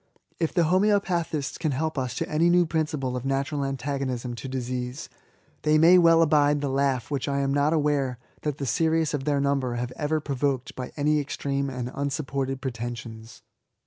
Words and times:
If 0.39 0.51
the 0.51 0.63
HomoeopatfaistB 0.63 1.59
can 1.59 1.73
help 1.73 1.95
us 1.95 2.15
to 2.15 2.27
any 2.27 2.49
new 2.49 2.65
principle 2.65 3.15
of 3.15 3.23
natural 3.23 3.61
anta* 3.61 4.01
gonism 4.01 4.35
to 4.35 4.49
disease^ 4.49 5.09
they 5.61 5.77
may 5.77 5.99
well 5.99 6.23
abide 6.23 6.59
the 6.59 6.69
laugh 6.71 7.11
which 7.11 7.27
I 7.27 7.37
am 7.41 7.53
not 7.53 7.71
aware 7.71 8.17
that 8.41 8.57
the 8.57 8.65
serious 8.65 9.13
of 9.13 9.25
their 9.25 9.39
number 9.39 9.75
have 9.75 9.93
ever 9.97 10.19
provoked 10.19 10.73
by 10.75 10.91
any 10.97 11.19
extreme 11.19 11.69
and 11.69 11.91
unsupported 11.93 12.61
pretensions. 12.61 13.43